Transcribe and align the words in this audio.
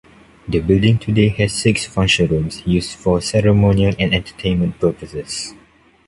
The 0.47 0.61
building 0.61 0.97
today 0.97 1.27
has 1.29 1.53
six 1.53 1.85
function 1.85 2.25
rooms 2.25 2.63
used 2.65 2.97
for 2.97 3.21
ceremonial 3.21 3.93
and 3.99 4.15
entertainment 4.15 4.79
purposes. 4.79 5.53